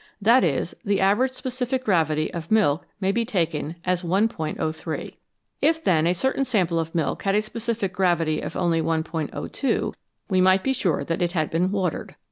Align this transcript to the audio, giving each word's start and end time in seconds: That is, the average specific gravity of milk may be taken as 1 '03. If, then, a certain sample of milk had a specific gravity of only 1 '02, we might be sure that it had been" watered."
That 0.19 0.43
is, 0.43 0.73
the 0.83 0.99
average 0.99 1.31
specific 1.33 1.83
gravity 1.85 2.33
of 2.33 2.49
milk 2.49 2.87
may 2.99 3.11
be 3.11 3.23
taken 3.23 3.75
as 3.85 4.03
1 4.03 4.27
'03. 4.29 5.17
If, 5.61 5.83
then, 5.83 6.07
a 6.07 6.15
certain 6.15 6.43
sample 6.43 6.79
of 6.79 6.95
milk 6.95 7.21
had 7.21 7.35
a 7.35 7.41
specific 7.43 7.93
gravity 7.93 8.41
of 8.41 8.55
only 8.57 8.81
1 8.81 9.03
'02, 9.03 9.93
we 10.27 10.41
might 10.41 10.63
be 10.63 10.73
sure 10.73 11.03
that 11.03 11.21
it 11.21 11.33
had 11.33 11.51
been" 11.51 11.71
watered." 11.71 12.15